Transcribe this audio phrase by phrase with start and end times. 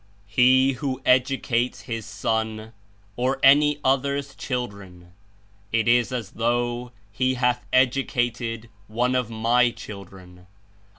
[0.25, 2.73] "He who educates his son,
[3.15, 5.13] or any other's children,
[5.71, 10.47] it is as though he hath educated one of My children.